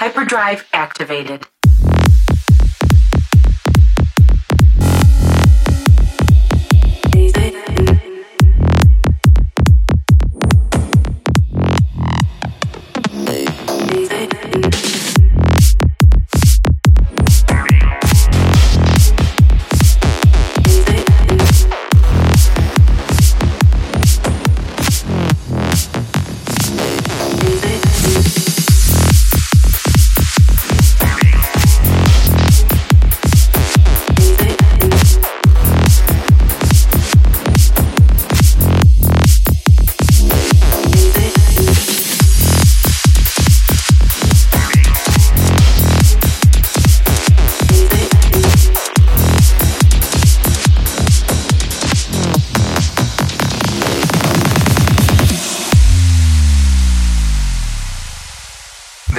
[0.00, 1.46] Hyperdrive activated.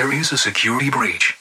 [0.01, 1.40] There is a security breach.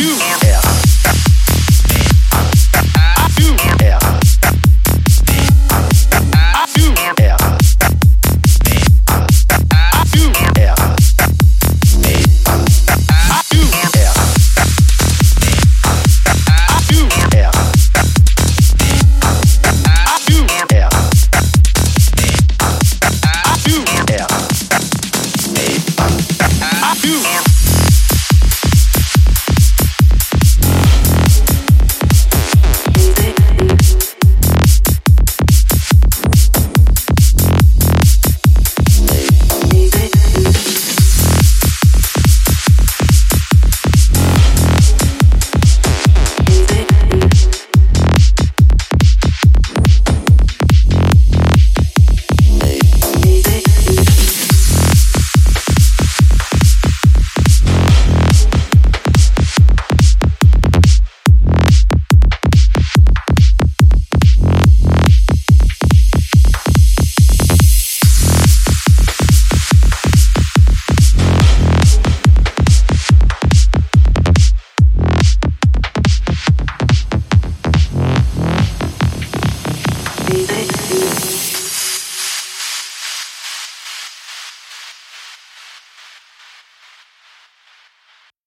[0.00, 0.27] you.